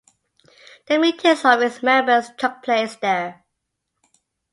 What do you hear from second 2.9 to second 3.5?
there.